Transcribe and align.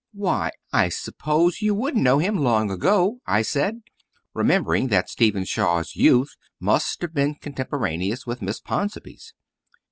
"Why, 0.13 0.49
I 0.73 0.89
suppose 0.89 1.61
you 1.61 1.75
would 1.75 1.95
know 1.95 2.17
him 2.17 2.35
long 2.39 2.71
ago," 2.71 3.19
I 3.27 3.43
said, 3.43 3.83
remembering 4.33 4.87
that 4.87 5.11
Stephen 5.11 5.45
Shaw's 5.45 5.95
youth 5.95 6.33
must 6.59 7.03
have 7.03 7.13
been 7.13 7.35
contemporaneous 7.35 8.25
with 8.25 8.41
Miss 8.41 8.59
Ponsonby's. 8.59 9.35